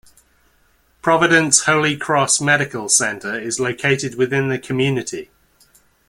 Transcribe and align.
Providence 1.03 1.65
Holy 1.65 1.95
Cross 1.95 2.41
Medical 2.41 2.89
Center 2.89 3.39
is 3.39 3.59
located 3.59 4.15
within 4.15 4.47
the 4.49 4.57
community. 4.57 5.29